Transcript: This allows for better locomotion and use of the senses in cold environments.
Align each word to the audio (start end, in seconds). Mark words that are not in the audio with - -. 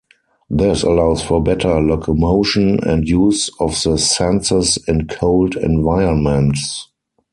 This 0.49 0.81
allows 0.81 1.21
for 1.23 1.43
better 1.43 1.79
locomotion 1.79 2.79
and 2.83 3.07
use 3.07 3.51
of 3.59 3.79
the 3.83 3.99
senses 3.99 4.79
in 4.87 5.05
cold 5.05 5.55
environments. 5.55 6.87